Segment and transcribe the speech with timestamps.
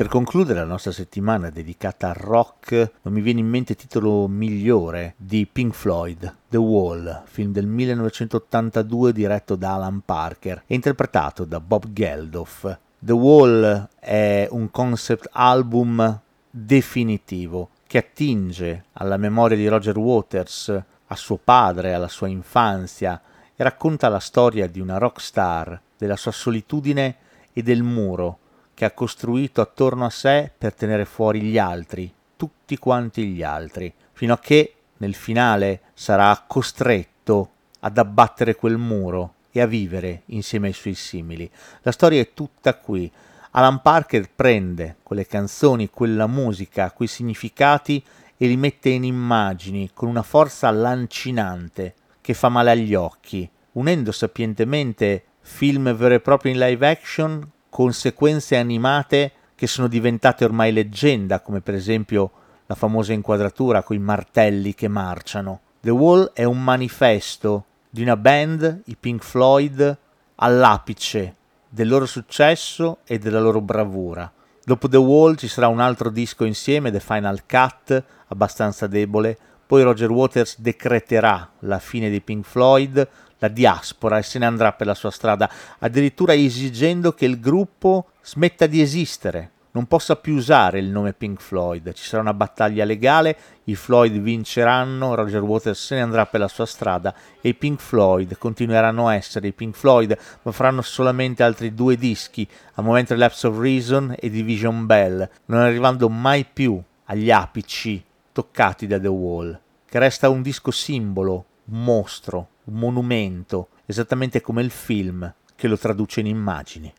[0.00, 5.12] Per concludere la nostra settimana dedicata al rock, non mi viene in mente titolo migliore
[5.18, 11.60] di Pink Floyd, The Wall, film del 1982 diretto da Alan Parker e interpretato da
[11.60, 12.78] Bob Geldof.
[12.98, 16.18] The Wall è un concept album
[16.50, 23.20] definitivo che attinge alla memoria di Roger Waters, a suo padre, alla sua infanzia
[23.54, 27.16] e racconta la storia di una rock star, della sua solitudine
[27.52, 28.38] e del muro
[28.80, 33.92] che ha costruito attorno a sé per tenere fuori gli altri, tutti quanti gli altri,
[34.12, 40.68] fino a che nel finale sarà costretto ad abbattere quel muro e a vivere insieme
[40.68, 41.50] ai suoi simili.
[41.82, 43.12] La storia è tutta qui.
[43.50, 48.02] Alan Parker prende quelle canzoni, quella musica, quei significati
[48.34, 54.10] e li mette in immagini con una forza lancinante che fa male agli occhi, unendo
[54.10, 60.72] sapientemente film veri e propri in live action con sequenze animate che sono diventate ormai
[60.72, 62.30] leggenda, come per esempio
[62.66, 65.60] la famosa inquadratura con i martelli che marciano.
[65.80, 69.98] The Wall è un manifesto di una band, i Pink Floyd,
[70.36, 71.34] all'apice
[71.68, 74.30] del loro successo e della loro bravura.
[74.62, 79.38] Dopo The Wall ci sarà un altro disco insieme, The Final Cut, abbastanza debole,
[79.70, 84.72] poi Roger Waters decreterà la fine dei Pink Floyd, la diaspora e se ne andrà
[84.72, 90.34] per la sua strada, addirittura esigendo che il gruppo smetta di esistere, non possa più
[90.34, 91.92] usare il nome Pink Floyd.
[91.92, 96.48] Ci sarà una battaglia legale, i Floyd vinceranno, Roger Waters se ne andrà per la
[96.48, 101.44] sua strada e i Pink Floyd continueranno a essere i Pink Floyd, ma faranno solamente
[101.44, 106.82] altri due dischi, a momento Lapse of Reason e Division Bell, non arrivando mai più
[107.04, 108.02] agli apici
[108.32, 109.58] toccati da The Wall,
[109.90, 115.76] che resta un disco simbolo, un mostro, un monumento, esattamente come il film che lo
[115.76, 116.92] traduce in immagini.